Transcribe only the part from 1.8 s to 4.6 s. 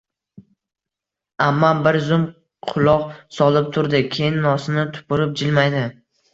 bir zum quloq solib turdi. Keyin